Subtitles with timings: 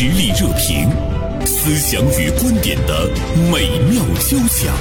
[0.00, 0.88] 实力热评，
[1.44, 3.10] 思想与观点的
[3.50, 4.72] 美妙交响。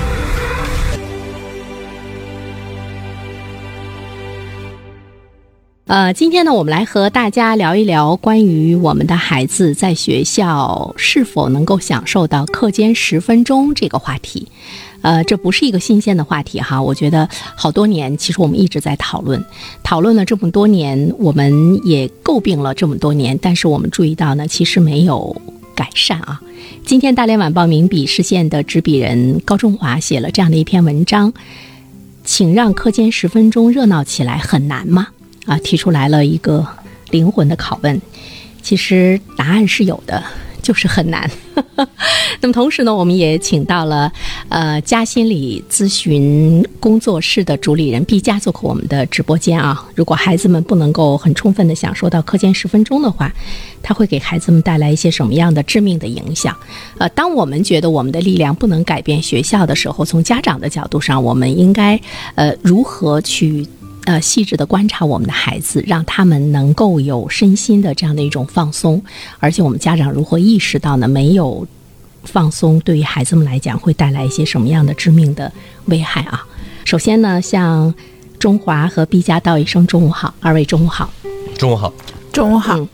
[5.88, 14.52] 呃，今天呢，我们来和大家聊一聊关于我们的孩子在学校是否能够享受到课间十分钟这个话题。
[15.02, 19.43] 呃，这不是一个新鲜的话题哈，我觉得好多年，其实我们一直在讨论，
[19.84, 25.39] 讨论了这么多年，我们也诟病了这么多年，但是我们注意到呢，其实没有
[25.75, 26.41] 改善啊。
[26.86, 31.32] 今天大连晚报名笔视线的执笔人高中华写了这样的一篇文章，
[32.23, 35.08] 请让课间十分钟热闹起来很难吗？
[35.45, 36.66] 啊，提出来了一个
[37.11, 38.02] 灵魂的拷问，
[38.61, 40.23] 其实答案是有的，
[40.61, 41.30] 就是很难。
[42.42, 44.11] 那么同时呢，我们也请到了
[44.50, 49.86] 呃嘉心理咨询工作室的主理人毕佳做客我们的直播间啊。
[49.95, 53.31] 如果孩子们不能够很充分的享受到课间十分钟的话，
[53.81, 56.56] 它会给孩子们带来一些什么样的致命的影响？
[56.98, 62.00] 呃，当我们觉得我们的力量不能改变学校的时候，从家长的角度上，我们应该
[62.36, 63.66] 呃如何去？
[64.08, 69.03] 呃，细致的观察我们的孩子，让他们能够有身心的这样的一种放松，
[69.38, 71.05] 而且我们家长如何意识到呢？
[71.09, 71.67] 没有
[72.23, 75.52] 放松，对于孩子们来讲会带来一些什么样的致命的
[75.88, 76.41] 危害啊？
[76.85, 77.94] 首先呢，向
[78.39, 81.11] 中华和毕加道一声中午好，二位中午好，
[81.58, 81.94] 中午好，
[82.31, 82.88] 中午好。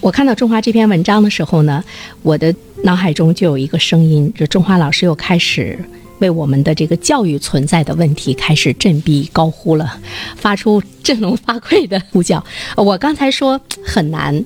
[0.00, 1.84] 我看到中华这篇文章的时候呢，
[2.22, 5.78] 我的脑海中就有一个声音，就中华老师又开始。
[6.18, 9.98] 为我们的这个教育存在的问题开始振臂高呼了，
[10.36, 12.44] 发出振聋发聩的呼叫。
[12.76, 14.44] 我刚才说很难，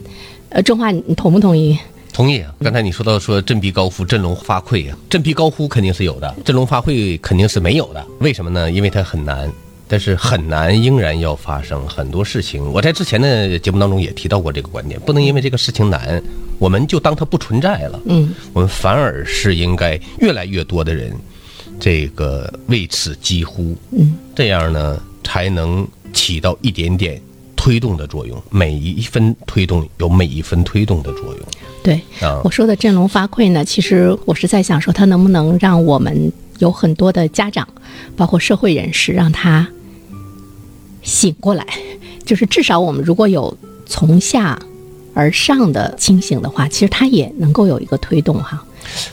[0.49, 1.79] 呃，中华，你同不同意？
[2.13, 2.43] 同意。
[2.63, 8.03] 刚才你说到说振臂高呼、振聋发聩啊，振臂高呼肯定是有的，振聋发聩肯定是没有的。
[8.21, 8.71] 为什么呢？
[8.71, 9.53] 因为它很难，
[9.87, 12.65] 但是很难仍然要发生很多事情。
[12.73, 16.23] 我在之前的节目当中也提到过这个观点，不能因为这个事情难，
[16.59, 18.01] 我们就当它不存在了。
[18.07, 21.15] 嗯，我们反而是应该越来越多的人。
[21.79, 27.21] 这个为此疾呼，嗯，这样呢才能起到一点点
[27.55, 28.43] 推动的作用。
[28.51, 31.41] 每一分推动有每一分推动的作用。
[31.83, 37.69] 对，啊，我说的振聋发聩呢，其实我是在想说，他能不能让我们有很多的家长，
[38.17, 39.69] 包括社会人士，让他
[41.03, 41.65] 醒过来。
[42.25, 44.59] 就是至少我们如果有从下
[45.15, 48.65] 而上的清醒的话，其实他也能够有一个推动哈。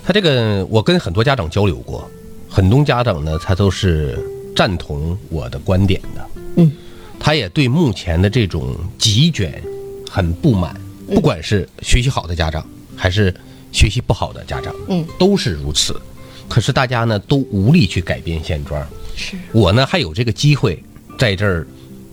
[0.04, 2.10] 他这个，我跟很多家长交流过。
[2.54, 4.16] 很多家长呢，他都是
[4.56, 6.30] 赞同我的观点的。
[6.58, 6.72] 嗯，
[7.20, 9.60] 他也对目前的这种急卷
[10.08, 10.80] 很不满，
[11.16, 12.64] 不管是学习好的家长，
[12.96, 13.34] 还是
[13.72, 16.00] 学习不好的家长，嗯，都是如此。
[16.48, 18.86] 可是大家呢，都无力去改变现状。
[19.16, 20.82] 是我呢，还有这个机会
[21.18, 21.66] 在这儿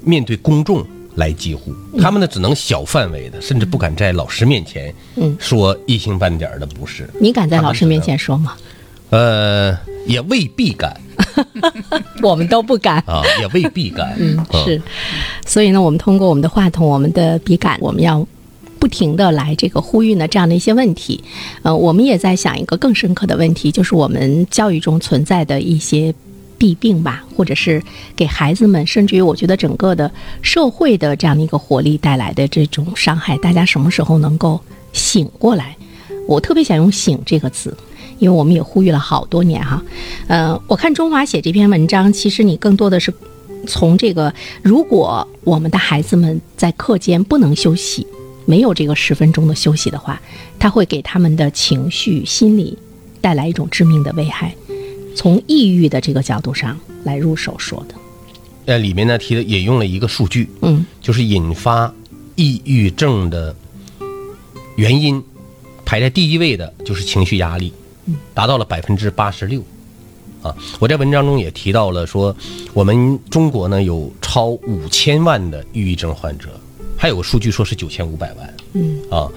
[0.02, 0.82] 面对公众
[1.16, 7.06] 来疾呼，他们呢，只能小范围的，甚至不敢在老师面前，嗯，说一星半点的不是。
[7.20, 8.56] 你敢在老师面前说吗？
[9.10, 9.78] 呃。
[10.06, 10.98] 也未必敢，
[12.22, 14.16] 我们都不敢啊，也未必敢。
[14.18, 14.80] 嗯，是，
[15.46, 18.26] 所以呢，我们通过我们的话筒、我们的笔杆，我们要
[18.78, 21.22] 不停的来这个呼吁呢这样的一些问题。
[21.62, 26.12] 呃，我们也在想一个更深刻的问题，就是我们教育中存在的一些
[26.56, 27.80] 弊病吧，或者是
[28.16, 30.10] 给孩子们，甚至于我觉得整个的
[30.40, 34.58] 社会的这样的一个活力带来的这种伤害，大家什么时候能够
[34.94, 35.76] 醒过来？
[36.26, 37.76] 我特别想用“醒”这个词。
[38.20, 39.82] 因为我们也呼吁了好多年哈，
[40.28, 43.12] 呃，我看中华写这篇文章，其实你更多的是
[43.66, 44.32] 从这个，
[44.62, 48.06] 如果我们的孩子们在课间不能休息，
[48.44, 50.20] 没有这个十分钟的休息的话，
[50.58, 52.76] 他会给他们的情绪、心理
[53.22, 54.54] 带来一种致命的危害。
[55.16, 57.94] 从抑郁的这个角度上来入手说的，
[58.66, 61.92] 呃，里面呢提的引用了一个数据，嗯，就是引发
[62.36, 63.56] 抑郁症的
[64.76, 65.22] 原因
[65.86, 67.72] 排在第一位的就是情绪压力。
[68.34, 69.62] 达到了百分之八十六，
[70.42, 70.54] 啊！
[70.78, 72.34] 我在文章中也提到了说，
[72.72, 76.48] 我们中国呢有超五千万的抑郁症患者，
[76.96, 79.28] 还有个数据说是九千五百万，嗯啊，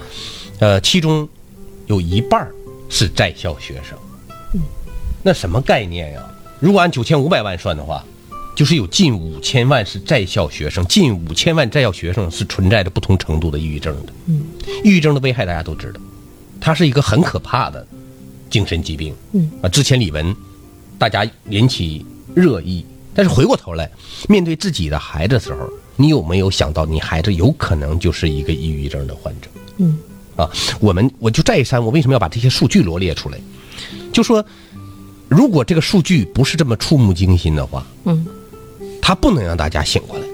[0.60, 1.28] 呃，其中
[1.86, 2.48] 有一半
[2.88, 3.98] 是在校学生，
[4.54, 4.60] 嗯，
[5.22, 6.22] 那什么概念呀？
[6.60, 8.04] 如果按九千五百万算的话，
[8.56, 14.46] 就是有近五千万是在校学生，近五千万在校学生是存在着不同程度的抑郁症的，嗯，
[14.84, 16.00] 抑郁症的危害大家都知道，
[16.60, 17.86] 它是一个很可怕的。
[18.54, 20.32] 精神疾病，嗯啊，之前李文，
[20.96, 22.06] 大家引起
[22.36, 23.90] 热议，但是回过头来
[24.28, 29.48] 面对自己的孩子的时候，你有没有想到你孩子有可能就是一个抑郁症的患者？
[29.78, 29.98] 嗯
[30.36, 30.48] 啊，
[30.78, 33.40] 我们我就再三，我为什么要把这些数据罗列出来？
[34.12, 34.44] 就说
[35.26, 38.24] 如果这个数据不是这么触目惊心的话，嗯，
[39.02, 40.24] 他不能让大家醒过来。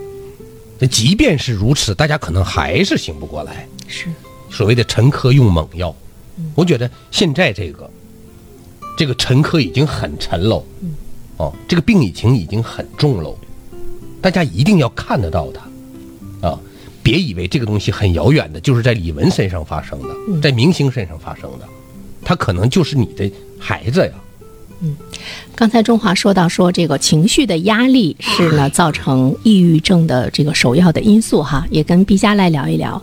[0.78, 3.66] 那即便是如此，大家可能还是醒不过来。
[3.88, 4.08] 是
[4.50, 5.96] 所谓的沉疴用猛药。
[6.54, 7.90] 我觉得现在这个
[9.00, 10.62] 这个沉疴已经很沉喽，
[11.38, 13.34] 哦，这个病已经已经很重喽，
[14.20, 16.46] 大家一定要看得到它。
[16.46, 16.60] 啊！
[17.02, 21.66] 别以为这个东西很遥远的，就是在李文身上发生的，在明星身上发生的，
[22.22, 24.12] 他可能就是你的孩子呀。
[24.82, 24.96] 嗯，
[25.54, 33.00] 刚才中华说到说这个情绪的压力是呢 造成抑郁症的这个首要的因素哈，也跟毕加来聊一聊。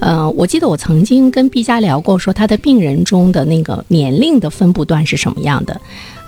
[0.00, 5.78] 呃，我记得我曾经跟毕加聊过，说他的病人中的那个年龄的分布段是什么样的。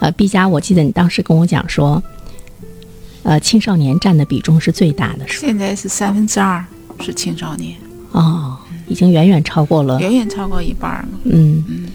[0.01, 2.03] 呃，毕加，我记得你当时跟我讲说，
[3.23, 6.63] 呃，青少年占的比重是最大的，是现在是三分之二
[7.01, 7.75] 是青少年
[8.13, 8.57] 哦，
[8.87, 11.09] 已经远远超过了，远远超过一半了。
[11.25, 11.87] 嗯嗯。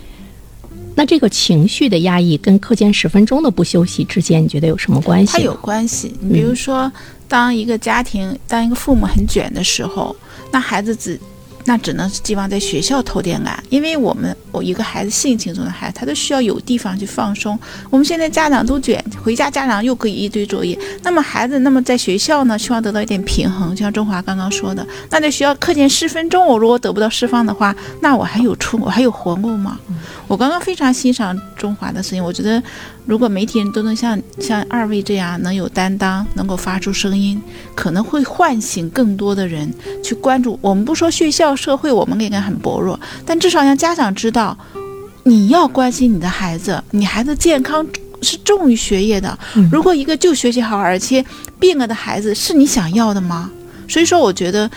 [0.95, 5.33] 那这个情绪的压抑跟课间十分钟的不休息之间，你觉得有什么关系？
[5.33, 6.15] 它有关系。
[6.21, 6.91] 你比如说，
[7.27, 10.15] 当一个家庭，当一个父母很卷的时候，
[10.51, 11.19] 那孩子只。
[11.65, 17.59] 那只能是寄望在学校偷点懒，因为我们我一个孩子性情中的孩子，他都需要有地方去放松。
[17.89, 23.75] 我们现在家长都卷，回家家长又可以一堆作业，那么孩子那么在学校呢，希望得到一点平衡。
[23.75, 29.79] 就像中华刚刚说的，那在学校课间十分钟，我如果得不到释放的话，那我还有出我还有活路吗？
[30.27, 32.61] 我刚刚非常欣赏中华的声音，我觉得。
[33.07, 37.39] 如果媒体人都能像像二位这样能有担当，能够发出声音，
[37.75, 39.71] 可能会唤醒更多的人
[40.03, 40.57] 去关注。
[40.59, 44.57] 我们不说学校、社会，我们应该很薄弱，但至少让家长知道，
[45.23, 47.85] 你要关心你的孩子，你孩子健康
[48.21, 49.37] 是重于学业的。
[49.71, 51.23] 如果一个就学习好而且
[51.59, 53.49] 病了的孩子是你想要的吗？
[53.87, 54.69] 所以说，我觉得。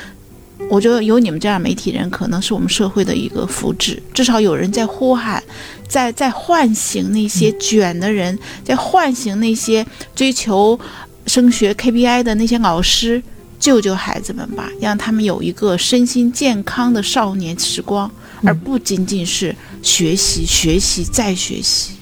[0.69, 3.97] 我觉得有你们这样媒体人，可能是我们社会的一个福祉。
[4.13, 5.41] 至少有人在呼喊，
[5.89, 9.87] 在在唤醒那些卷的人，在唤醒那些
[10.17, 10.79] 追求
[11.27, 13.23] 升学 KPI 的那些老师，
[13.59, 18.11] 救救孩子们吧，让他们有一个身心健康的少年时光，
[18.43, 21.93] 而不仅仅是学习、学习再学习。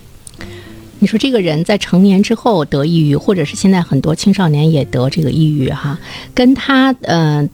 [0.99, 5.99] 你说这个人在成年之后得抑郁，或者是现在很多青少年也得这个抑郁，哈，
[6.35, 7.49] 跟他呃。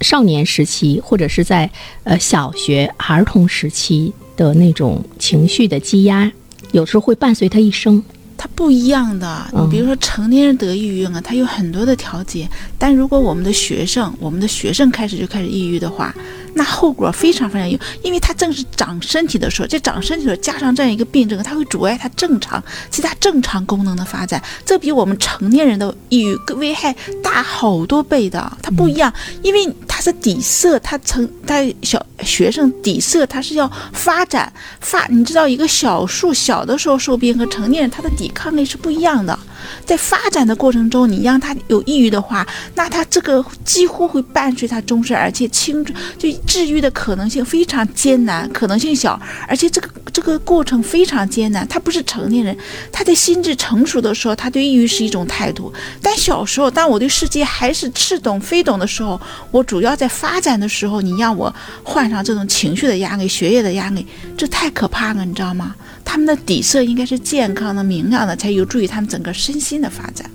[0.00, 1.70] 少年时期，或者是在
[2.02, 6.30] 呃小学儿童时期的那种情绪的积压，
[6.72, 8.02] 有时候会伴随他一生。
[8.36, 12.48] 它不一样的，你比如说成年人得抑郁啊，它有很多的调节。
[12.78, 16.14] 但如果我们的学生，我们的学生开始就开始抑郁的话，
[16.54, 28.50] 那后果非常非常严，因为他正是长身体的时候，在长身体的时候加上这样一个病症，它会阻碍他正常其他正常功能的发展，这比我们成年人的抑郁危害大好多倍的。
[28.62, 29.12] 它不一样，
[29.42, 39.38] 因为它是底色，它成他小学生底色，它是要发展发，你知道一个小树小的时候受病和成年人他的抵抗力是不一样的。
[39.84, 51.66] 在发展的过程中，你让他有抑郁的话，那他这个几乎会伴随他终身，而且青春就治愈的可能性非常艰难，可能性小，而且这个这个过程非常艰难。
[51.68, 52.56] 他不是成年人，
[52.92, 59.20] 他在心智成熟的时候，他对抑郁是一种态度；但小时候，当我对世界还是似懂非懂的时候，
[59.50, 64.06] 我主要在发展的时候，你让我患上这种情绪的压力、学业的压力，
[64.36, 65.74] 这太可怕了，你知道吗？
[66.04, 70.30] 他们的底色应该是健康的、明亮的，才有助于他们整个身心的发展。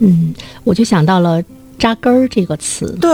[0.00, 0.34] 嗯，
[0.64, 1.42] 我就想到了
[1.78, 2.96] “扎根儿”这个词。
[3.00, 3.10] 对，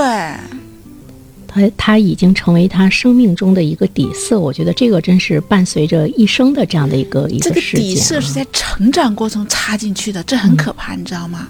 [1.46, 4.40] 他他已经成为他生命中的一个底色。
[4.40, 11.48] 我觉得这个真是伴随着一生的这样的一个一个这个底色是在成长过程插进去的，这很可怕，你知道吗？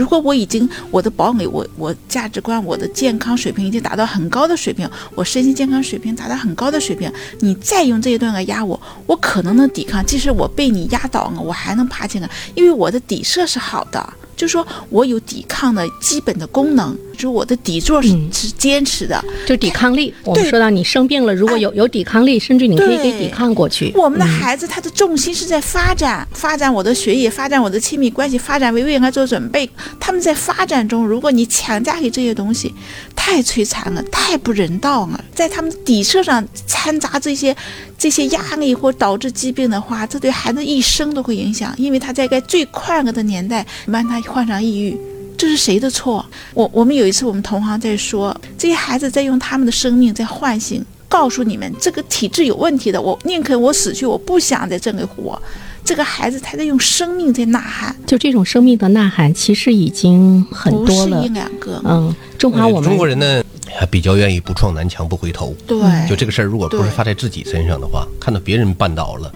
[0.00, 10.02] 如果我已经我的堡垒，我我价值观，我的健康水平已经达到很高的水平，我身心健康水平达到很高的水平，你再用这一段来压我，我可能能抵抗。
[10.06, 14.14] 即使我被你压倒了，我还能爬起来，因为我的底色是好的。
[14.40, 20.14] 就是说我有抵抗的基本的功能，就是我的底座是是坚持的，就抵抗力。
[20.24, 23.92] 我们说到你生病了，如果有有抵抗力，甚至你可以给抵抗过去。
[23.94, 29.68] 我们的孩子他的重心是在发展，发展我的学业，发展我的亲密关系，发展为未来做准备。
[30.00, 32.74] 他们在发展中，如果你强加给这些东西，
[33.14, 35.22] 太摧残了，太不人道了。
[35.34, 37.54] 在他们底色上掺杂这些
[37.98, 44.18] 这些压力或导致疾病的话，这对孩子一生都会影响，因为他在该最快乐的年代，让他。
[44.32, 44.96] 患上抑郁，
[45.36, 46.24] 这是谁的错？
[46.54, 53.00] 我我们有一次，我们同行在说，这些孩子在用他们的生命在唤醒，告诉你们这个体质有问题的。
[53.00, 55.40] 我宁可我死去，我不想在这里活。
[55.82, 61.16] 这个孩子他在用生命在呐喊，就这种生命的呐喊，其实已经很多了。
[61.16, 63.42] 不是一两个，嗯，中华我们中国人呢，
[63.74, 65.54] 还比较愿意不撞南墙不回头。
[65.66, 69.32] 对，就这个事儿，如果不是发在自己身上的话，看到别人绊倒了。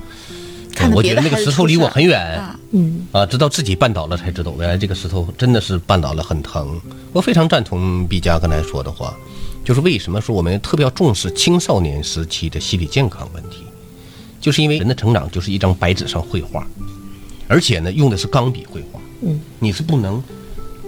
[0.93, 6.81] 我觉得那个石头离我很远，嗯啊，直到自己绊倒了才知道，原来这个石头真的是绊倒了很疼。
[7.13, 9.15] 我非常赞同毕加刚才说的话，
[9.65, 13.65] 就是为什么说我们特别要重视青少年时期的心理健康问题，
[14.41, 16.67] 就是因为人的成长就是一张白纸上绘画，
[17.47, 20.23] 而且呢用的是钢笔绘画，嗯，你是不能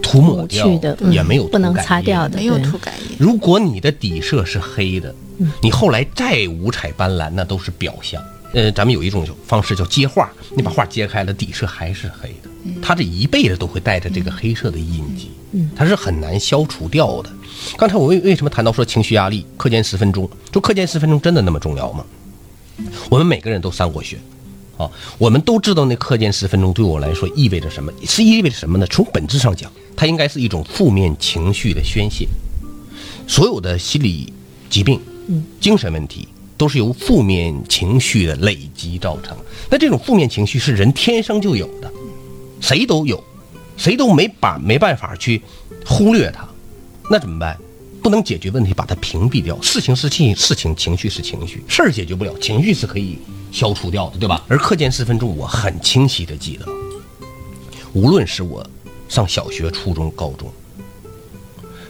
[0.01, 3.15] 涂抹掉抹的嗯也没有不能擦掉的没有涂改液。
[3.17, 5.13] 如果你的底色是黑的，
[5.61, 8.21] 你后来再五彩斑斓，那都是表象。
[8.53, 12.49] 呃，咱们有一种方式叫接画，你把画揭开了，底色还是黑的，
[12.81, 15.31] 他这一辈子都会带着这个黑色的印记，
[15.75, 17.29] 他是很难消除掉的。
[17.77, 22.05] 刚才我为为什么谈到说情绪压力，课间十分钟，就课间十分钟真的那么重要吗？
[23.09, 24.17] 我们每个人都上过学，
[24.77, 28.87] 啊，我们都知道那课间十分钟对我来说意味着什么，是意味着什么呢？
[28.87, 32.27] 从本质上讲，它应该是一种负面情绪的宣泄。
[33.27, 34.31] 所有的心理
[34.69, 35.01] 疾病、
[35.59, 36.27] 精神问题，
[36.57, 39.37] 都是由负面情绪的累积造成。
[39.69, 41.91] 那这种负面情绪是人天生就有的，
[42.59, 43.23] 谁都有，
[43.77, 45.41] 谁都没把没办法去
[45.85, 46.47] 忽略它。
[47.09, 47.57] 那怎么办？
[48.01, 49.59] 不能解决问题，把它屏蔽掉。
[49.61, 53.17] 事情是情，事情情绪是情绪，事儿解决不了，情绪是可以
[53.51, 54.43] 消除掉的，对吧？
[54.47, 56.65] 而课间十分钟，我很清晰的记得，
[57.93, 58.65] 无论是我
[59.09, 60.49] 上小学、初中、高中，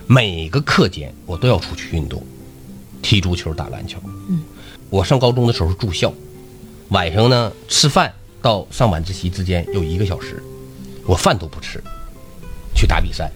[0.08, 2.24] 每个课间我都要出去运动，
[3.02, 4.00] 踢足球、打篮球。
[4.30, 4.42] 嗯，
[4.89, 6.13] 我上高中的时候住校，
[6.89, 10.41] 晚上呢吃饭到上晚自习之间有一个小时，
[11.06, 11.84] 我饭都不吃，
[12.74, 13.29] 去打比赛，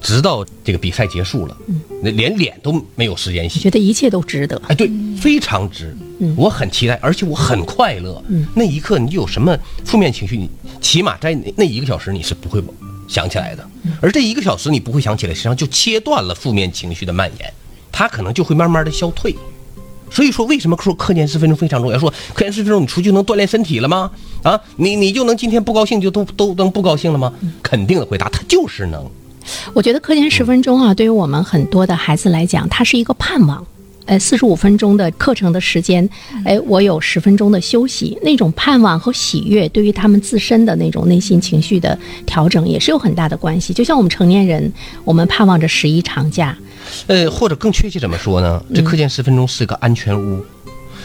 [0.00, 1.56] 直到这个比赛结束了，
[2.02, 3.60] 那连脸都没有时间洗。
[3.60, 4.60] 觉得一切都值得。
[4.68, 4.90] 哎，对，
[5.20, 5.94] 非常值，
[6.36, 8.22] 我很期待，而且我很快乐。
[8.54, 10.48] 那一刻你有什么负面情绪，你
[10.80, 12.62] 起码在那那一个小时你是不会
[13.06, 13.68] 想起来的，
[14.00, 17.52] 而这一个小时你不会想起来，实际上就切断了负面情绪的蔓延，
[17.92, 19.36] 它可能就会慢慢的消退。
[20.10, 21.98] 所以说，为什么说课间十分钟非常重要？
[21.98, 24.10] 说课间十分钟你出去能锻炼身体了吗？
[24.42, 27.32] 啊，你你就能今天不高兴就都都能不高兴了吗？
[27.62, 29.04] 肯定的回答，他就是能。
[29.72, 33.66] 我觉得课间十分钟啊，对于我们很多的孩子来讲，它是一个盼望。
[34.04, 36.08] 呃，四十五分钟的课程的时间，
[36.42, 43.74] 哎，我有十分钟的休息，那种盼望和喜悦，对于他们自身的那种内心情绪的调整，也是有很大的关系。
[43.74, 44.72] 就像我们成年人，
[45.04, 46.56] 我们盼望着十一长假，
[47.06, 48.62] 呃，或者更确切怎么说呢？
[48.74, 50.44] 这课间十分钟是个安全屋。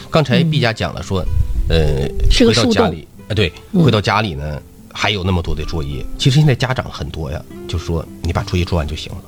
[0.10, 1.26] 刚才毕加讲了说，
[1.70, 2.08] 呃，
[2.46, 4.62] 回到家里，呃，对，回到家里呢
[4.92, 6.06] 还有那么多的作业。
[6.18, 9.22] 其实现在家长很多呀，就说你把作业做完就行了。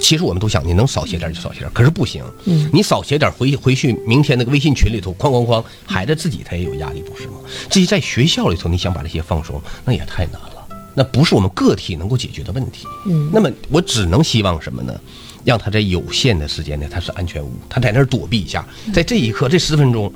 [0.00, 2.22] 其实我们都想你能少写点就少写点，可是不行。
[2.44, 7.34] 嗯你少写点回回去，明天那个微信群里头哐哐哐，孩子自己他也有压力，不是吗？
[7.70, 10.53] 至于在学校里头，你想把这些放松，那也太难了。
[10.94, 12.86] 那不是我们个体能够解决的问题。
[13.06, 14.98] 嗯那么我只能希望什么呢？
[15.44, 20.10] 让他在有限的时间内，他是安全屋，他在那儿躲避一下，在这一刻这十分钟，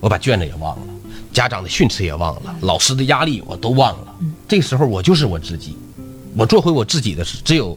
[0.00, 0.86] 我把卷子也忘了，
[1.32, 4.14] 家长的训斥也忘了，老师的压力我都忘了。
[4.46, 5.76] 这时候我就是我自己，
[6.36, 7.76] 我做回我自己的事，只有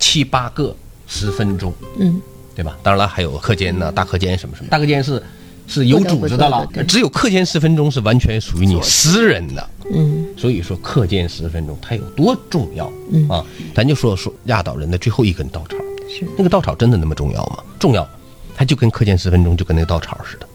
[0.00, 0.74] 七八个
[1.06, 2.20] 十分钟，嗯，
[2.52, 2.76] 对吧？
[2.82, 5.22] 当然了，还有课间呢，大课间什么什么，大课间是
[5.66, 9.70] 是有组织的了只有课间十分钟是完全属于你私人的。
[9.92, 13.44] 嗯所以说，课间十分钟它有多重要、嗯啊？
[13.74, 15.76] 咱就说说压倒人的最后一根稻草，
[16.08, 17.58] 是那个稻草真的那么重要吗？
[17.78, 18.08] 重要，
[18.56, 20.48] 它就跟课间十分钟就跟那个稻草似的，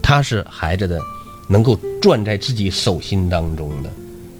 [0.00, 1.00] 它是孩子的
[1.48, 3.90] 能够攥在自己手心当中的，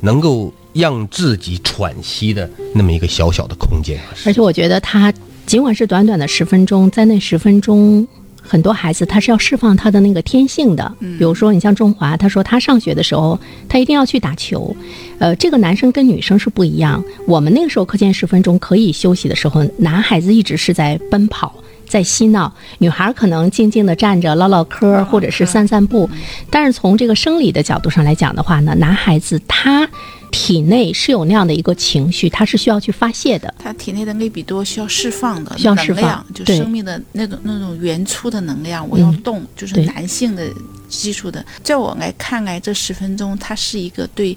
[0.00, 3.99] 能够让自己喘息的那么一个小小的空间。
[4.26, 5.12] 而且我觉得他
[5.47, 8.07] 尽管是短短的十分钟，在那十分钟，
[8.46, 10.94] 很多孩子他是要释放他的那个天性的。
[11.00, 14.74] 比如说，你像中华，他说他上学的时候，他一定要去打球。
[15.18, 17.02] 呃，这个男生跟女生是不一样。
[17.26, 21.54] 我们那个时候课间十分钟可以休息的时候，男孩子一直是在奔跑。
[21.94, 26.10] 在嬉闹，女孩可能静静地站着唠唠嗑，或者是散散步。
[26.50, 29.88] 但是从这个生理的角度上来讲的话呢，男孩子他
[30.32, 33.54] 体内是有那样的一个情绪，他是需要去发泄的。
[33.56, 40.42] 他体内的内比多需要释放的需要释放，就生命的那种那种原初的能量，我要嗯动，就是男性的
[40.88, 41.46] 基础的。
[41.62, 44.36] 在我来看来，这十分钟它是一个对。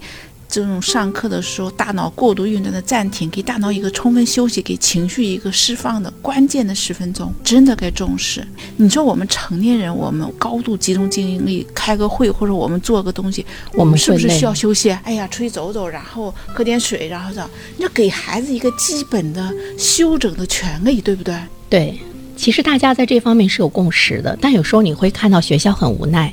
[0.50, 8.48] 这种上课的时候，大脑过度运转的暂停，给大脑一个充分休息，给情绪一个释放的关键的十分钟，真的该重视。
[8.78, 14.90] 你说我们成年人，我们高度集中精力开个会，或者我们做个东西，我们是不是需要休息？
[15.04, 21.36] 哎呀，出去走走，然后喝点水，然后这样，你要给孩子一个基本的休整的权利，对不对？
[21.70, 22.00] 对，
[22.38, 26.32] 其实大家在这方面是有共识的，但有时候你会看到学校很无奈，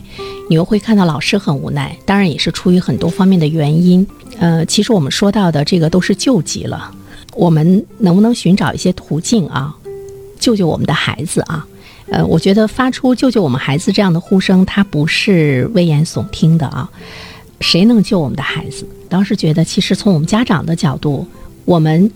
[0.48, 4.06] 你又会看到老师很无奈，当然也是出于很多方面的原因。
[4.38, 6.94] 呃，其实我们说到的这个都是救急了，
[7.34, 9.74] 我们能不能寻找一些途径啊，
[10.38, 11.66] 救救我们的孩子啊？
[12.10, 16.88] 呃，我觉得发出“救救我们孩子”这样的呼声，它不是危言耸听的啊。
[17.60, 18.86] 谁能救我们的孩子？
[19.08, 21.26] 当时觉得，其实从我们家长的角度，
[21.64, 22.10] 我们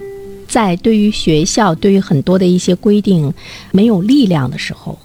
[0.48, 3.32] 在对于学校、对于很多的一些规定
[3.70, 4.98] 没有力量的时候，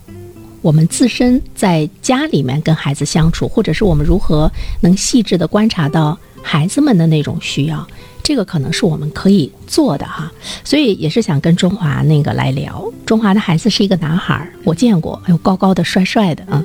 [0.62, 4.50] 我们自身在家里面跟孩子相处，或者是我们如何
[4.82, 7.86] 能细致的观察到孩子们的那种需要，
[8.24, 10.32] 这个可能是我们可以做的哈。
[10.64, 12.90] 所以也是想跟中华那个来聊。
[13.06, 16.64] 中华的孩子是一个男孩，我见过，哎呦高高的、帅帅的啊。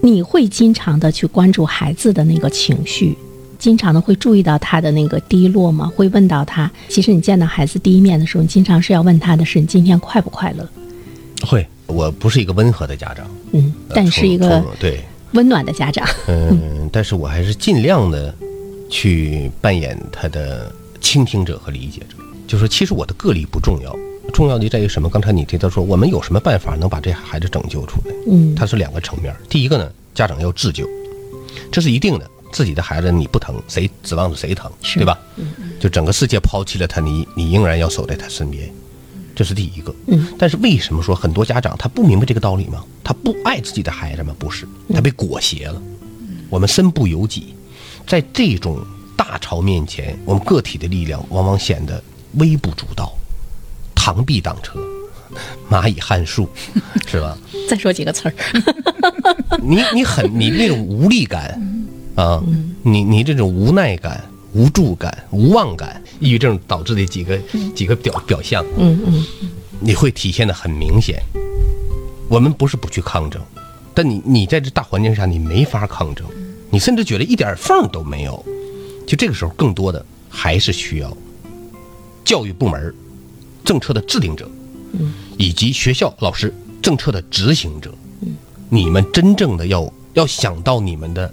[0.00, 3.16] 你会经常的去关注孩子的那个情绪？
[3.58, 5.90] 经常的会注意到他的那个低落吗？
[5.94, 6.70] 会问到他。
[6.88, 10.68] 其实你见到孩子第一面的时候，你经常是要问他的是你今天快不快乐？
[11.46, 16.06] 会，我不是一个温和的家长，嗯，但是一个对温暖的家长。
[16.28, 18.34] 嗯，但是我还是尽量的
[18.88, 22.16] 去扮演他的倾听者和理解者。
[22.46, 23.94] 就说其实我的个例不重要，
[24.32, 25.08] 重要的在于什么？
[25.10, 28.14] 刚才你提到说我们有什么办法能把这孩子拯救出来？
[28.28, 29.34] 嗯，它是两个层面。
[29.48, 30.88] 第一个呢，家长要自救，
[31.70, 32.30] 这是一定的。
[32.52, 35.18] 自己的孩子你不疼，谁指望着谁疼，对吧？
[35.80, 38.72] 就整个世界抛弃了他，你你仍然要守在他身边，
[39.34, 39.94] 这是第一个。
[40.06, 40.26] 嗯。
[40.38, 42.84] 但是为什么说很多家长他不明白这个道理吗？
[43.04, 44.34] 他不爱自己的孩子吗？
[44.38, 45.80] 不是，他被裹挟了。
[46.48, 47.54] 我们身不由己，
[48.06, 48.80] 在这种
[49.16, 52.02] 大潮面前，我们个体的力量往往显得
[52.34, 53.12] 微不足道。
[53.94, 54.78] 螳臂挡车，
[55.68, 56.48] 蚂蚁撼树，
[57.10, 57.36] 是吧？
[57.68, 58.34] 再说几个词儿。
[59.60, 61.60] 你你很你那种无力感。
[62.16, 62.42] 啊，
[62.82, 67.38] 你你这种无奈感、无助感、无望感，抑郁症导致的几个
[67.74, 69.24] 几个表表象，嗯嗯，
[69.80, 71.22] 你会体现的很明显。
[72.28, 73.40] 我们不是不去抗争，
[73.92, 76.26] 但你你在这大环境下，你没法抗争，
[76.70, 78.42] 你甚至觉得一点缝都没有。
[79.06, 81.14] 就这个时候，更多的还是需要
[82.24, 82.94] 教育部门、
[83.62, 84.48] 政策的制定者，
[84.92, 88.34] 嗯，以及学校老师政策的执行者，嗯，
[88.70, 91.30] 你们真正的要要想到你们的。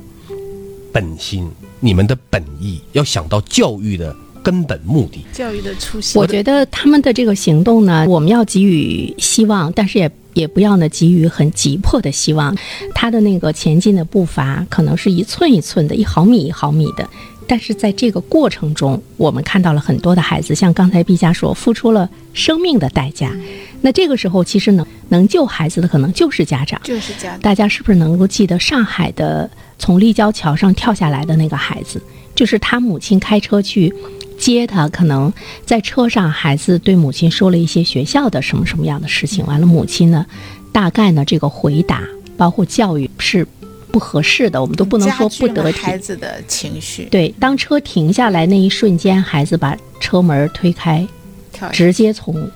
[0.93, 6.21] 本心，你们的本意要想到教育的根本目的，教育的初心。
[6.21, 12.55] 我觉得他们的这个行动呢，我们要给予希望，但是也也不要呢给予很急迫的希望。
[12.93, 17.09] 他的那个前进的步伐，可能是一寸一寸的，一毫米一毫米的。
[17.45, 23.35] 但是在这个过程中，我们看到了很多的孩子，像刚才毕加说，付出了生命的代价。
[23.81, 27.39] 那这个时候，其实能能救孩子的，可能就是家长，就是家长。
[27.41, 29.49] 大家是不是能够记得上海的？
[29.83, 32.01] 从立交桥上跳下来的那个孩子，
[32.33, 33.93] 就是他母亲开车去
[34.39, 34.87] 接他。
[34.87, 35.31] 可能
[35.65, 39.45] 在车上，孩子对母亲说了一些学校的什么什么样的事情。
[39.45, 40.25] 完了，母亲呢，
[40.71, 42.01] 大概呢这个回答，
[42.37, 43.45] 包括教育是
[43.91, 45.79] 不合适的，我们都不能说不得体。
[45.79, 47.03] 孩子的情绪。
[47.11, 51.05] 对，当车停下来那一瞬间，孩子把车门推开，
[51.73, 52.49] 直接从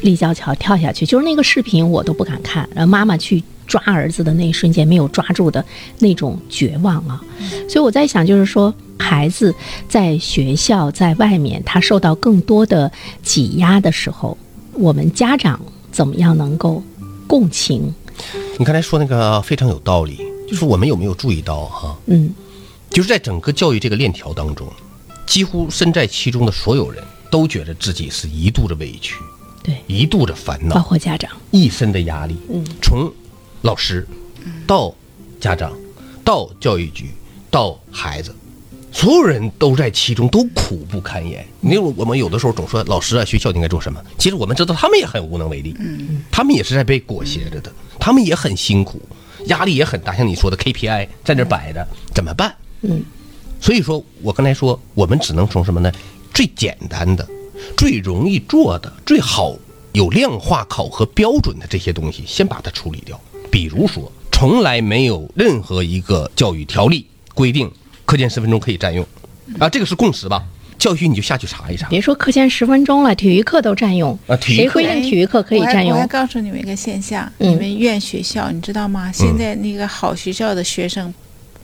[0.00, 1.06] 立交桥跳下去。
[1.06, 2.68] 就是那个视频，我都不敢看。
[2.74, 3.40] 然后妈妈去。
[3.70, 5.64] 抓儿子的那一瞬间没有抓住的
[6.00, 7.22] 那种绝望啊，
[7.68, 9.54] 所以我在想，就是说孩子
[9.88, 12.90] 在学校在外面，他受到更多的
[13.22, 14.36] 挤压的时候，
[14.72, 15.60] 我们家长
[15.92, 16.82] 怎么样能够
[17.28, 17.94] 共情？
[18.58, 21.96] 你刚才说那个非常有道理，就是我们有没有注意到哈？
[22.06, 22.34] 嗯，
[22.90, 24.66] 就是在整个教育这个链条当中，
[25.26, 29.14] 几乎身在其中的所有人都觉得自己是一肚子委屈，
[29.62, 33.08] 对，一肚子烦恼，包括家长，一身的压力，嗯，从。
[33.62, 34.06] 老师，
[34.66, 34.94] 到
[35.40, 35.72] 家长，
[36.24, 37.10] 到教育局，
[37.50, 38.34] 到孩子，
[38.92, 41.46] 所有人都在其中，都苦不堪言。
[41.60, 44.02] 你我们有的时候总说老师啊，学校应该做什么？
[44.18, 45.74] 其实我们知道，他们也很无能为力。
[45.78, 49.00] 嗯，他们也是在被裹挟着的，他们也很辛苦，
[49.46, 50.16] 压力也很大。
[50.16, 52.54] 像你说的 KPI 在那摆着，怎么办？
[52.82, 53.02] 嗯，
[53.60, 55.92] 所以说我刚才说，我们只能从什么呢？
[56.32, 57.28] 最简单的、
[57.76, 59.54] 最容易做的、最好
[59.92, 63.20] 有量化考核标准的这些东西，先把它处理掉。
[63.50, 67.70] 比如说，从来没有任何一个教育条例规定
[68.04, 69.04] 课间十分钟可以占用，
[69.58, 70.42] 啊，这个是共识吧？
[70.78, 71.88] 教育局你就下去查一查。
[71.88, 74.34] 别说课间十分钟了，体育课都占用啊！
[74.40, 75.94] 谁规定体育课可以占用？
[75.94, 79.12] 我要告诉你们一个现象，你们院学校你知道吗？
[79.12, 81.12] 现在那个好学校的学生，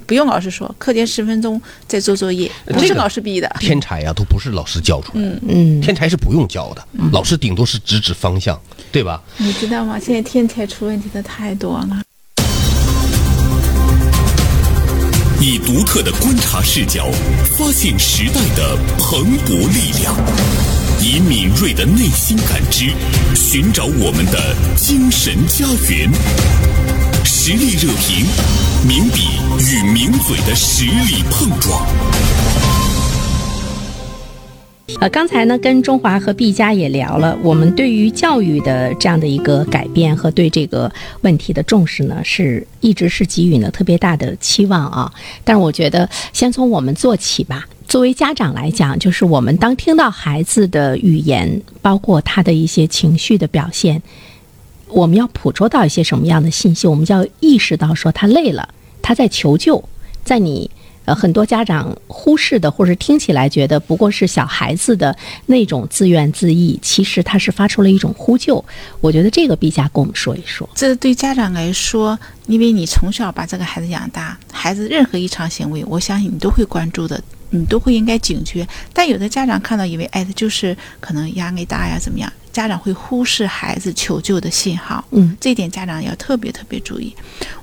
[0.07, 3.49] 不用老师说，课间十分钟再做作业，不是老师逼的。
[3.59, 5.29] 天才呀，都不是老师教出来的。
[5.29, 8.59] 嗯嗯，天才是不用教的，老师顶多是指指方向。
[8.93, 9.23] 对吧？
[9.37, 9.99] 你知道吗？
[9.99, 12.01] 现在天才出问题的太多了。
[15.39, 17.11] 以独特的观察视角，
[17.59, 20.15] 发现时代的蓬勃力量；
[20.99, 22.91] 以敏锐的内心感知，
[23.35, 26.11] 寻找我们的精神家园。
[27.29, 28.25] 实力热评，
[28.87, 29.23] 名笔
[29.59, 31.85] 与名嘴的实力碰撞。
[35.01, 40.91] 呃，刚才呢，跟中华和毕加也聊了，我们对于教育的这样的一个改变和对这个
[41.23, 45.13] 问题的重视呢，是一直是给予呢特别大的期望啊。
[45.43, 47.67] 但是我觉得，先从我们做起吧。
[47.89, 54.01] 作为家长来讲，就是我们当听到孩子的语言，包括他的一些情绪的表现，
[54.89, 56.87] 我们要捕捉到一些什么样的信息？
[56.87, 58.69] 我们就要意识到说他累了，
[59.03, 59.83] 他在求救，
[60.25, 60.71] 在你。
[61.07, 68.65] 呃，很多家长忽视的，或者听起来觉得不过是小孩子的那种自怨自艾，其实他是发出了一种呼救。
[69.01, 70.69] 我觉得这个陛下跟我们说一说。
[70.75, 72.19] 这对家长来说，
[72.49, 78.67] 因为你从小把这个孩子养大，孩子任何异常行为，我相信你都会关注的，你都会应该警觉。
[78.93, 82.33] 但有的家长看到以为，哎，就是可能压力大呀，怎么样？
[82.53, 87.15] 家长会忽视孩子求救的信号，嗯，这点家长要特别特别注意。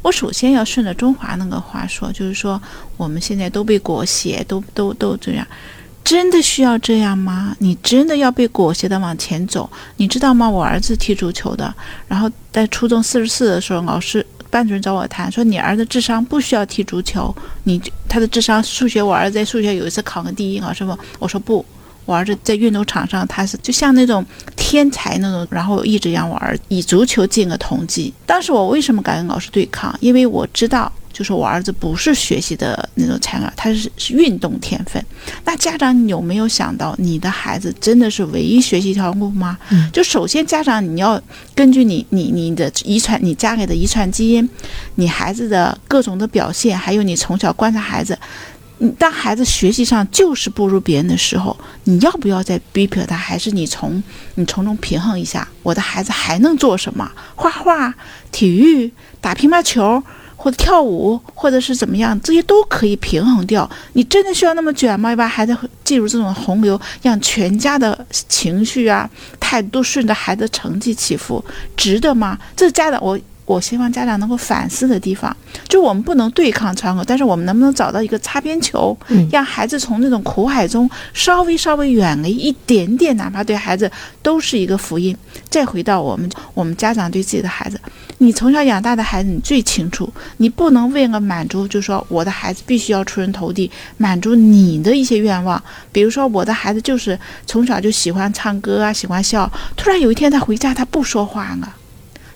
[0.03, 2.61] 我首先要顺着中华那个话说，就是说
[2.95, 5.47] 我们现在都被裹挟，都都都这样，
[6.03, 7.55] 真的需要这样吗？
[7.57, 9.67] 你真的要被裹挟的往前走？
[9.97, 10.47] 你知道吗？
[10.47, 11.73] 我儿子踢足球的，
[12.07, 21.65] 然后在初中四十四的时候，老师班主任找我谈，说你儿子智商不需要踢足球，你他的智商数学，我儿子在数学有一次考个第一，老师说，我说不。
[22.05, 24.23] 我儿子在运动场上，他是就像那种
[24.57, 28.13] 天才那种，然后一直让我儿子以足球进个同级。
[28.25, 29.95] 当时我为什么敢跟老师对抗？
[30.01, 35.01] 因为我知道，就是我儿子不是学习的那种才儿，他是是运动天分。
[35.45, 39.57] 那家长有没有想到，你的孩子真的是唯一学习一条路吗？
[39.93, 41.21] 就首先家长你要
[41.53, 44.49] 根据你你你的遗传，你家里的遗传基因，
[44.95, 48.17] 你孩子的各种的表现，还有你从小观察孩子。
[48.79, 53.15] 你当孩子学习上就是不如别人的时候，你要不要再逼迫他？
[53.15, 54.03] 还是你从
[54.35, 55.47] 你从中平衡一下？
[55.61, 57.09] 我的孩子还能做什么？
[57.35, 57.93] 画画、
[58.31, 60.03] 体育、打乒乓球，
[60.43, 62.19] 或者跳舞，或者是怎么样？
[62.19, 63.69] 这些都可以平衡掉。
[63.93, 65.09] 你真的需要那么卷吗？
[65.11, 71.41] 要把孩子进入这种洪流，让全家的情绪啊、态度都顺着孩子成绩起伏，
[71.77, 72.37] 值得吗？
[72.57, 73.17] 这家长我。
[73.45, 75.35] 我希望家长能够反思的地方，
[75.67, 78.97] 就我们不能对抗窗口，但是我们能不能找到一个擦边球，
[79.31, 85.15] 让孩子从那种苦海中稍微稍微远离一点点，哪怕对孩子都是一个福音。
[85.49, 87.79] 再回到我们我们家长对自己的孩子，
[88.19, 95.61] 你从小养大的孩子，你最清楚，你不能为了满足，就说我的孩子必须要出人头地，满足你的一些愿望。
[95.91, 101.75] 比如说我的孩子就是从小就喜欢唱歌啊，喜欢笑，突然有一天他回家他不说话了。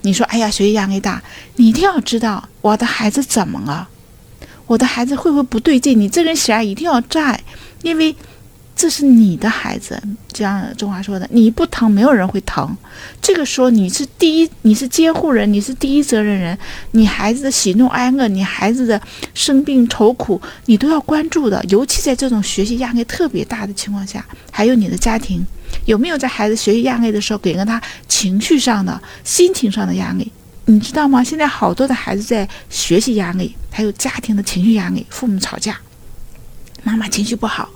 [0.08, 1.22] 你说：“哎呀，学习压力大，
[1.58, 3.86] 你一定要知道我的孩子怎么了，
[4.66, 6.00] 我的孩子会不会不对劲？
[6.00, 7.38] 你这根弦一定要在，
[7.82, 8.16] 因为
[8.74, 10.02] 这是你的孩子。
[10.32, 12.74] 就像中华说的，你不疼，没有人会疼。
[13.22, 16.58] 这个时候你是第一，你是监护人，你是第一责任人。
[16.92, 19.02] 你孩子的喜怒哀乐，你孩子的
[19.34, 21.62] 生病愁苦，你都要关注的。
[21.68, 25.46] 尤其在这种学习压力特别大的情况下，还有你的家庭。”
[25.86, 30.32] 有没有在孩子学习压力的时候给了他情绪上的、心情上的压力？
[30.66, 31.24] 你知道吗？
[31.24, 35.80] 现在好多的孩子在学习压力，还有家庭的情绪压力，父母吵架，
[36.84, 37.70] 妈妈情绪不好，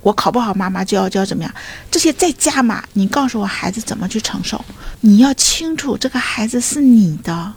[0.00, 1.54] 我考不好，妈妈就要就要怎么样？
[1.90, 4.64] 这些再加码，你告诉我孩子怎么去承受？
[5.02, 7.52] 你要清楚，这个孩子是你的，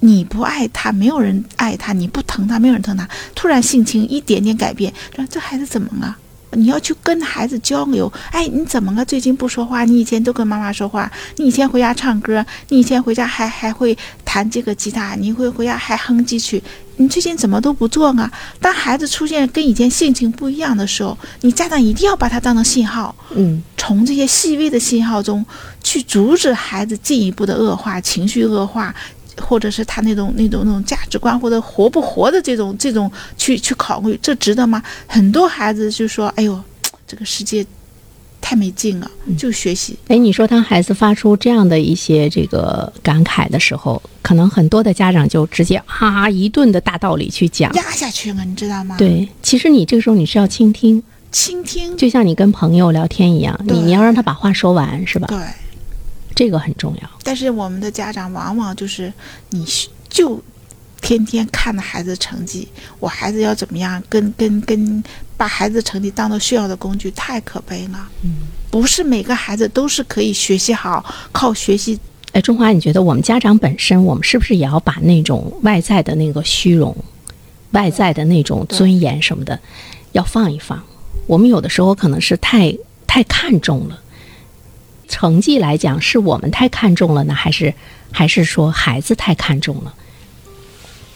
[0.00, 3.08] 你不爱他，没有人爱他；你不疼他，没有人疼他。
[3.34, 6.14] 突然性情一点点改变，说这孩子怎么了？
[6.52, 9.04] 你要去跟孩子交流，哎，你怎么了？
[9.04, 9.84] 最近不说话？
[9.84, 16.62] 你以前都跟妈妈说话，你以前回家唱歌，你以前回家还还会弹这个吉他，你会回家还哼几曲，
[16.96, 18.30] 你最近怎么都不做呢？
[18.60, 25.44] 当孩子出现跟以前性情不一样的时候，你家长一定要把它当成信号，嗯，从这些细微的信号中
[25.84, 28.94] 去阻止孩子进一步的恶化，情绪恶化。
[29.40, 34.82] 或者是他那种那种那种价值观，或者活不活的这种这种去去考虑，这值得吗？
[35.06, 36.60] 很多孩子就说：“哎呦，
[37.06, 37.64] 这个世界
[38.40, 48.96] 太没劲了，就学习。”哎，你说当孩子发出这样的一些这个感慨的时候，可能很多的家长就直接哈一顿的大道理去讲，压下去了，你知道吗？
[48.98, 55.26] 对，其实你这个时候你是要倾听，倾听，就像你跟朋友聊天一样，你你要让他把话说完，是吧？
[55.28, 55.38] 对。
[56.38, 59.12] 这个很重要，但是我们的家长往往就是
[59.50, 59.66] 你
[60.08, 60.40] 就
[61.00, 62.68] 天天看着孩子的成绩，
[63.00, 65.02] 我孩子要怎么样，跟跟跟
[65.36, 68.08] 把孩子的成绩当做炫耀的工具，太可悲了。
[68.22, 68.36] 嗯，
[68.70, 71.98] 不是每个孩子都是可以学习好，靠学习。
[72.30, 76.96] 哎，中华，你觉得我们家长本身，我们是不是也要把那种外在的那个虚荣、
[77.72, 79.58] 外在的那种尊严什么的，
[80.12, 80.80] 要放一放？
[81.26, 82.72] 我们有的时候可能是太
[83.08, 84.00] 太看重了。
[85.08, 87.72] 成绩来讲，是我们太看重了呢，还是
[88.12, 89.94] 还是说孩子太看重了？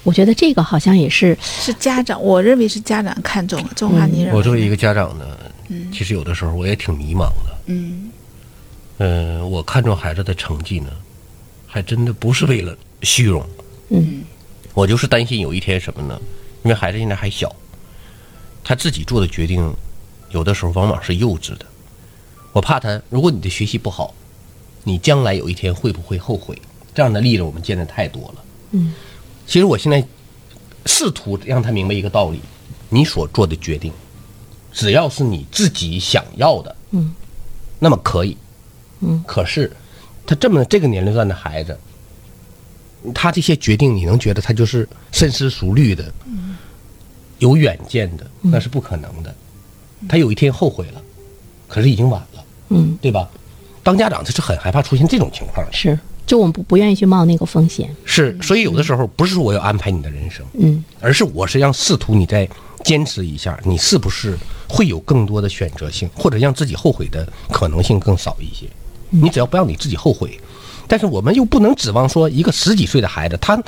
[0.03, 3.71] 我觉得这个好像也是是家长，我认为是家长看重了。
[3.77, 4.37] 中华，你认为？
[4.37, 5.25] 我作为一个家长呢，
[5.93, 7.59] 其实有的时候我也挺迷茫的。
[7.67, 8.11] 嗯，
[8.99, 10.91] 嗯，我看重孩子的成绩呢，
[11.69, 13.47] 还真的不是为了虚荣。
[13.91, 14.25] 嗯，
[14.75, 16.21] 我就是担心有一天什么呢？
[16.65, 17.55] 因为孩子现在还小，
[18.65, 19.73] 他自己做的决定
[20.31, 21.67] 有的时候往往是幼稚的。
[22.53, 24.15] 我怕他，如果你的学习不好，
[24.85, 26.57] 你将来有一天会不会后悔？
[26.95, 28.45] 这样的例子我们见的太多了。
[28.73, 28.93] 嗯，
[29.47, 30.05] 其实我现在
[30.85, 32.41] 试图让他明白一个道理：
[32.91, 33.93] 你所做的决定，
[34.73, 37.15] 只要是你自己想要的，嗯，
[37.79, 38.37] 那么可以。
[39.01, 39.75] 嗯，可是
[40.27, 41.79] 他这么这个年龄段的孩子，
[43.15, 46.13] 他这些决定，你能觉得他就是深思熟虑的，
[47.39, 49.35] 有远见的，那是不可能的。
[50.09, 51.03] 他有一天后悔了，
[51.73, 53.27] 可是已经晚了，嗯，对吧？
[53.83, 57.89] 当家长他是很害怕出现这种情况的，是，就我们不不愿意去冒那个风险。
[58.05, 62.47] 是，所以有的时候不是说我要安排你的人生，嗯，而是我是让试图你再
[62.85, 64.37] 坚持一下，你是不是
[64.69, 68.67] 会有更多的选择性，或者让自己后悔的可能性更少一些？
[69.09, 70.39] 你只要不让你自己后悔，
[70.87, 73.59] 但是我们又不能指望说一个十几岁的孩子，他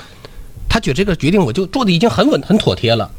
[0.69, 3.11] 他觉得这个决定我就做的已经很稳很妥帖了，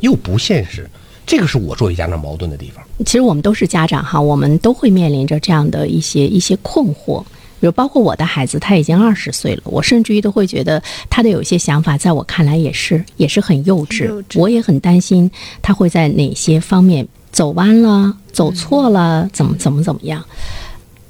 [0.00, 0.88] 又不现实，
[1.26, 2.84] 这个是我作为家长矛盾的地方。
[3.06, 7.22] 其实我们都是家长哈，我们都会面临着这样的一些一些困惑。
[7.60, 14.06] 比如包括我的孩子，他已经二十岁了，我甚至于都会觉得他的有些想法，在我看来也是也是很幼稚。
[14.06, 15.30] 幼稚我也很担心
[15.62, 20.22] 他会在哪些方面走弯了、走错了，怎么怎么怎么样。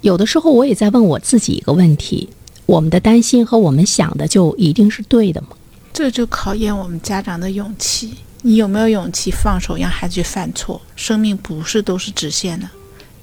[0.02, 2.28] 有的时候我也在问我自己一个问题：
[2.66, 5.48] 我们的担心和我们想的就一定是对的吗？
[5.92, 8.14] 这就考验我们家长的勇气。
[8.46, 10.78] 你有没有勇气放手，让孩子去犯错？
[10.96, 12.68] 生命不是都是直线的，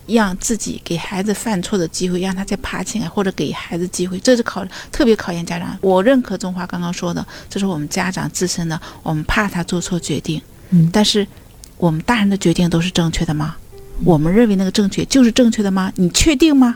[0.07, 5.77] 让自己给孩子犯错的机会，让他再爬起来，或者给孩子机会，这是考特别考验家长。
[5.79, 10.41] 我认可中华刚刚说的，这是我们家长自身的，我们怕他做错决定。
[10.71, 11.27] 嗯但是
[11.77, 13.55] 我们大人的决定都是正确的吗？
[14.03, 15.93] 我们认为那个正确就是正确的吗？
[15.97, 16.75] 你确定吗？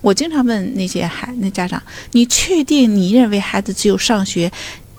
[0.00, 4.50] 我经常问那些孩那家长，你确定你认为孩子只有上学，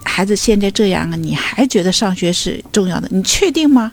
[0.03, 3.07] 孩子现在这样啊，你还觉得上学是重要的？
[3.11, 3.91] 你确定吗？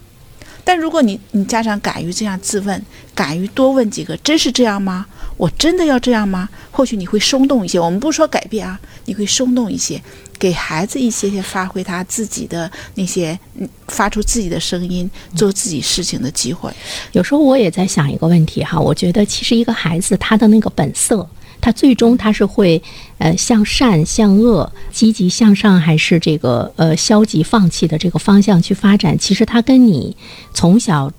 [0.62, 5.06] 但如果你你家长敢于这样自问，敢于多问几个，真是这样吗？
[5.38, 6.48] 我真的要这样吗？
[6.70, 7.80] 或许你会松动一些。
[7.80, 10.00] 我们不说改变啊，你会松动一些，
[10.38, 16.70] 给孩子一些些发挥他自己的那些，嗯，发出自己的声音，做自己事情的机会。
[17.12, 21.26] 有时候我也在想一个问题哈，我觉得其实一个孩子他的那个本色，
[21.60, 22.82] 他最终他是会
[23.18, 29.18] 呃向善向恶、积极向上，还是这个呃消极放弃的这个方向去发展？
[29.18, 30.16] 其实他跟你
[30.54, 31.12] 从小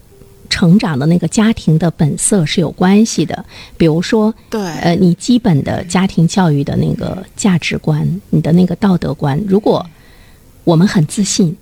[0.49, 3.45] 成长的那个家庭的本色是有关系的。
[3.77, 9.86] 比如说，对，呃，你基本的家庭教育的那个价值观，你的那个道德观，如果
[10.63, 11.56] 我们很自信，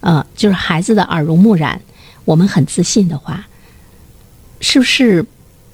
[0.00, 1.80] 呃，就是孩子的耳濡目染，
[2.24, 3.46] 我们很自信的话，
[4.60, 5.24] 是不是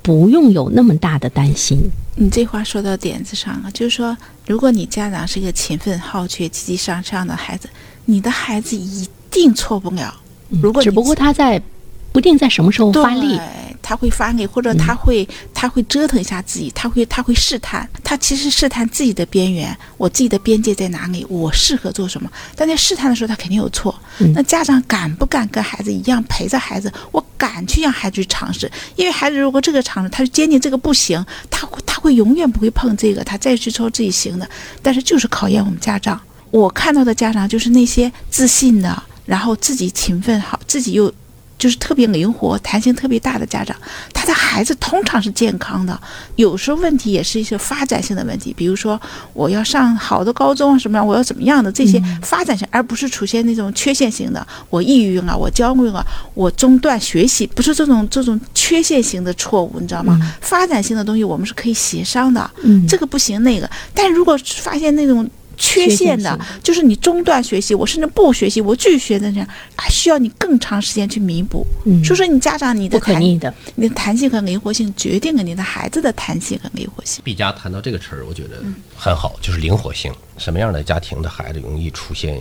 [0.02, 1.90] 不用有那么大的担心？
[2.16, 7.68] 你这话说到点子上了，就是说，如果你家长是一个勤奋好学、积极向上的孩子，
[8.04, 10.14] 你的孩子一定错不了。
[10.62, 11.62] 如果你只不过他在
[12.12, 13.38] 不定在什么时候发力，
[13.80, 22.30] 他会发力，或者他会、他会折腾一下自己，他会他会试探，他其实试探自己的边缘，我自己的边界在哪里，我适合做什么。
[22.56, 23.94] 但在试探的时候，他肯定有错。
[24.18, 26.92] 嗯那家长敢不敢跟孩子一样陪着孩子？
[27.12, 34.48] 我敢去让孩子去尝试，因为孩子如果这个尝试，他就坚定这个不行，他会他会永远不会碰这个，他再去抽自己行的。
[34.82, 36.20] 但是就是考验我们家长，
[36.50, 41.12] 我看到的家长就是那些自信的，然后自己勤奋好，自己又。
[41.60, 43.76] 就是特别灵活、弹性特别大的家长，
[44.14, 46.00] 他的孩子通常是健康的。
[46.36, 48.98] 有时候问题也是一些发展性的问题，比如说
[49.34, 60.18] 我要上好的高中啊，什么样，我要怎么样的这些发展性，而不是出现那种缺陷型的，我抑郁啊，我焦虑啊，我中断学习，不是这种这种缺陷型的错误，你知道吗？
[60.40, 63.68] 发展性的东西我们是可以协商的，嗯这个不行，那个。
[63.92, 65.28] 但如果发现那种
[65.60, 69.46] 缺陷的陷，就是你中断学习，我甚至不学习，我继续学的这样，
[69.76, 71.64] 啊，需要你更长时间去弥补。
[71.84, 73.54] 嗯所以说，你家长你的弹逆的。
[73.74, 77.22] 你的弹性和灵活性决定了你的孩子的弹性和灵活性。
[77.22, 78.62] 毕加谈到这个词儿，我觉得
[78.96, 80.10] 很好，就是灵活性。
[80.38, 82.40] 什么样的家庭的孩子容易出现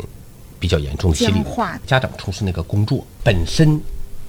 [0.58, 1.78] 比较严重的心理化？
[1.86, 3.80] 家长从事那个工作本身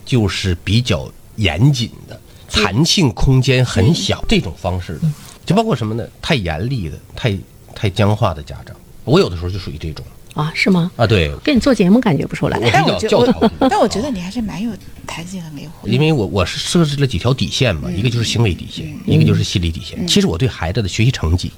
[0.05, 5.09] 就是比较严谨的，弹性空间很小，这种方式的，
[5.47, 6.05] 就包括什么呢？
[6.21, 7.37] 太严厉的、太
[7.81, 10.91] 太僵化的家长，我有的时候就属于这种啊，是吗？
[10.97, 11.07] 啊。
[11.07, 12.63] 对，跟你做节目感觉不出来我。
[12.63, 14.71] 比较但我觉教条，但我觉得你还是蛮有
[15.07, 15.95] 弹性和灵活的。
[15.95, 20.07] 因为我我是设置了几条底线嘛，一个就是行为底线，一个就是心理底线。
[20.07, 21.51] 其实我对孩子的学习成绩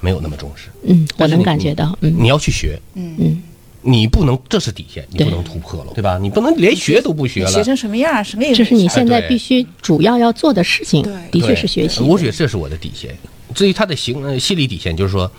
[0.00, 3.42] 没有那么重视，嗯，我能感觉到，嗯你要去学，嗯嗯，
[3.82, 6.18] 你不能，这是底线，你不能突破了，对吧？
[6.18, 7.50] 你不能连学都不学了。
[7.50, 12.00] 学成什么样，什么也这是你现在必须主要要做的事情对，的确是学习。
[12.00, 13.14] 我觉得这是我的底线。
[13.54, 15.30] 至于他的行呃心理底线，就是说，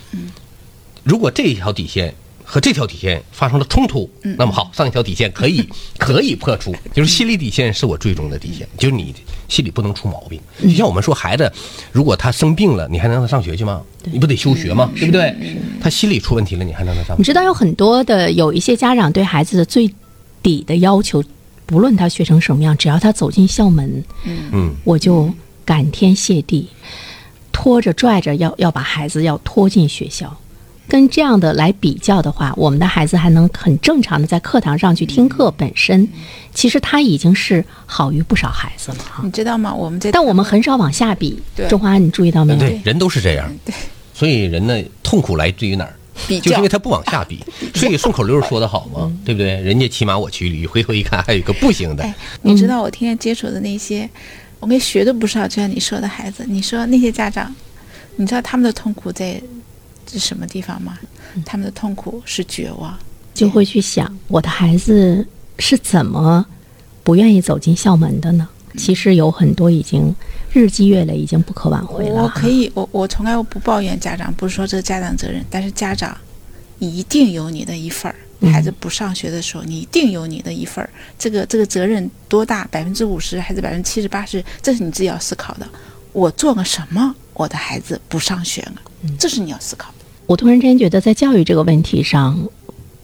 [1.03, 9.13] 如果这一条底线和这条底线发生了冲突，那么好，上一条底线可以 可以破除，就是心理底线是我最终的底线，就是你
[9.47, 10.39] 心里不能出毛病。
[10.61, 11.51] 就像我们说，孩子
[11.91, 13.81] 如果他生病了，你还能让他上学去吗？
[14.03, 14.91] 你不得休学吗？
[14.95, 15.35] 对不对？
[15.81, 17.19] 他心理出问题了，你还能让他上？
[17.19, 19.91] 你知道有很多的有一些家长对孩子的最
[20.43, 21.23] 底的要求，
[21.65, 24.03] 不论他学成什么样，只要他走进校门，
[24.51, 25.33] 嗯，我就
[25.65, 26.67] 感天谢地，
[27.55, 30.35] 拖着拽着要要把孩子要拖进学校。
[30.89, 36.07] 跟这样的来比较的话，我们的孩子还能很正常的在课堂上去听课，本身
[36.53, 39.21] 其实他已经是好于不少孩子了哈。
[39.23, 39.73] 你知道吗？
[39.73, 41.41] 我们这但我们很少往下比。
[41.55, 42.59] 对中华，你注意到没有？
[42.59, 43.51] 对，人都是这样。
[43.63, 43.73] 对，
[44.13, 45.95] 所以人呢，痛苦来自于哪儿？
[46.27, 47.43] 比较就是因为他不往下比。
[47.73, 49.59] 所以顺口溜说的好嘛，对不对？
[49.61, 52.03] 人家骑马我骑驴，回头一看还有一个不行的。
[52.03, 52.13] 哎，
[52.43, 54.07] 你知道我天天接触的那些，
[54.65, 57.53] 我跟学都不少，就像你说的孩子，你说那些家长，
[58.15, 59.39] 你知道他们的痛苦在
[60.11, 60.97] 是什么地方吗？
[61.45, 62.97] 他们的痛苦是绝望。
[63.35, 65.23] 就会去想我的孩子
[65.59, 66.43] 是怎么
[67.03, 68.49] 不愿意走进校门的呢？
[68.75, 70.11] 其实有很多已经
[70.51, 72.23] 日积月累，已经不可挽回了。
[72.23, 76.17] 我可以，我我从来我不抱怨家长，不是说这是家长责任，但是家长
[76.79, 78.15] 一定有你的一份儿。
[78.41, 80.89] 孩子不上学的时候，你一定有你的一份儿。
[81.17, 82.67] 这个这个责任多大？
[82.71, 84.43] 百分之五十还是百分之七十八十？
[84.61, 85.67] 这是你自己要思考的。
[86.11, 88.75] 我做了什么，我的孩子不上学了？
[89.19, 90.05] 这是你要思考的。
[90.25, 92.47] 我突然之间觉得，在教育这个问题上，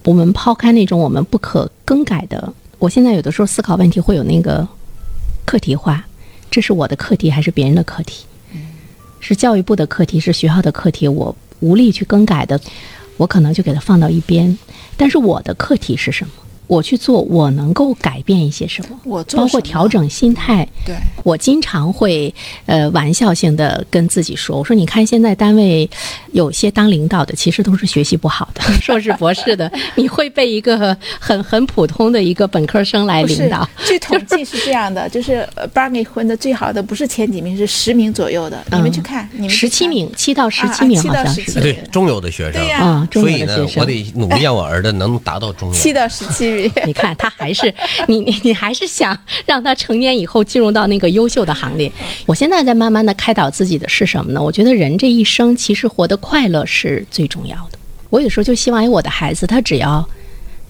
[0.03, 4.67] 我们抛开那种我们不可更改的，我现在有的时候思考问题会有那个
[5.45, 6.03] 课题化，
[6.49, 8.25] 这是我的课题还是别人的课题？
[9.19, 12.59] 是教育部的课题，是学校的课题，我无力去更改的，
[13.17, 14.57] 我可能就给它放到一边。
[15.01, 16.33] 但是我的课题是什么？
[16.71, 18.97] 我去做，我能够改变一些什么？
[19.03, 22.33] 我做包括调整心态，对，我经常会
[22.65, 25.89] 呃玩笑性的跟自己说，我说你看现在单位
[26.31, 38.63] 有些当领导的其实都是学习不好的， 硕士博士的，你会被一个很很普通的一个本科生来不是领导。，据统计是这样的，就是呃班里混的最好的不是前几名，是十名左右的。
[38.71, 39.49] 你们去看，你们。
[39.49, 41.59] 十七名，七到十啊七名好像是。
[41.59, 42.65] 对，中游的学生。
[42.69, 43.81] 啊，中所以呢国的学，生。
[43.81, 45.75] 我得努力让我儿子能达到中游。
[45.75, 46.60] 七到十七名。
[46.85, 47.73] 你看，他还是
[48.07, 51.91] 你你你还是想让他成年以后进入到那个优秀的行列。
[52.25, 54.41] 我现在在慢慢的开导自己的是什么呢？
[54.41, 57.79] 我觉得人这一生其实活得快乐是最重要的。
[58.09, 60.07] 我有时候就希望，哎，我的孩子他只要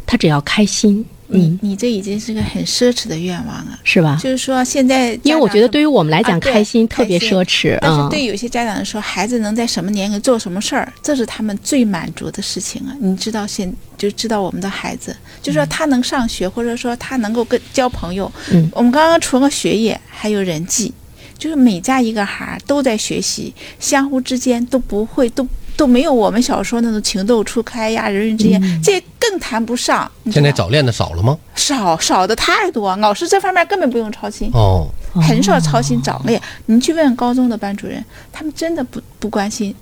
[0.06, 3.80] 他只要开心，嗯，你这已经是个很奢侈的愿望了。
[3.84, 4.20] 是吧？
[4.22, 7.76] 就是说，现在因为我觉得对于我们来讲，啊开心特别奢侈。
[7.76, 12.96] 嗯，但是对有些家长来说，孩子能在什么年龄做什么事儿，这是他们最满足的事情啊！
[13.00, 18.32] 你知道现就知道我们的孩子，就说他能上学，或者说他能够跟交朋友。
[18.52, 20.94] 嗯我们刚刚除了学业，还有人际，
[21.38, 25.48] 就是每家一个孩儿都在学习，相互之间都不会都。
[25.75, 30.10] 都没有我们小时候那种情窦初开呀，人与人之间，这更谈不上。
[30.31, 31.38] 现在早恋的少了吗？
[31.55, 34.49] 少少的太多，老师这方面根本不用操心。
[34.53, 36.41] 哦，很少操心早恋。
[36.65, 39.75] 你去问问高中的班主任，他们真的不不关心，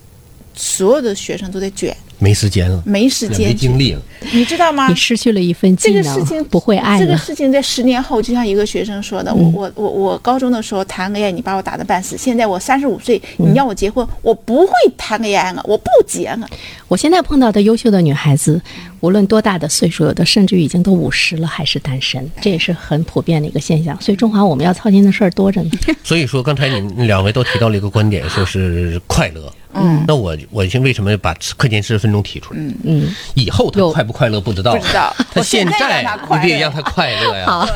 [0.54, 4.02] 所有的学生都在卷，没时间了，没时间没精力了。
[4.34, 4.96] 你知道吗你？
[4.96, 7.18] 失去了一份技这个，事情不会爱这个。
[7.18, 12.18] 事情在十年后，就像一个学生说的，我我我我高中的时候谈恋爱，你把我打得半死。
[12.18, 16.48] 现在我三十五岁，你要我结婚，我不会谈恋爱了，我不结了。
[16.90, 18.62] 我现在碰到的优秀的女孩子，
[19.00, 24.00] 无论多大的岁数，有的甚至于已经都五十了还是单身，这也是很普遍的一个现象。
[24.02, 25.72] 所以中华我们要操心的事儿多着呢。
[26.04, 29.50] 所以说，刚才你们两位都提到了一个观点，说是快乐。
[29.74, 32.60] 嗯，那我我先为什么把课间十分钟提出来？
[32.60, 32.76] 嗯。
[32.84, 35.14] 嗯，以后他快不快乐不知道，不知道。
[35.32, 36.02] 他现在
[36.42, 37.46] 你得让他快乐呀。
[37.46, 37.68] 好，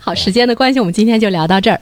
[0.00, 1.80] 好，时间的关系，我们今天就聊到这儿。